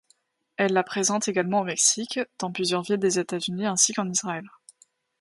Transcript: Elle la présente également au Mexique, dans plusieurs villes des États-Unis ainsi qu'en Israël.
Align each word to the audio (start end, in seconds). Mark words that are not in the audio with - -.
Elle 0.57 0.73
la 0.73 0.81
présente 0.81 1.27
également 1.27 1.61
au 1.61 1.63
Mexique, 1.63 2.19
dans 2.39 2.51
plusieurs 2.51 2.81
villes 2.81 2.97
des 2.97 3.19
États-Unis 3.19 3.67
ainsi 3.67 3.93
qu'en 3.93 4.09
Israël. 4.09 4.49